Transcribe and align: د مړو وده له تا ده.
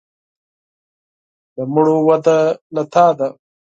د 1.55 1.57
مړو 1.73 1.97
وده 2.07 2.37
له 2.75 2.83
تا 2.93 3.07
ده. 3.17 3.27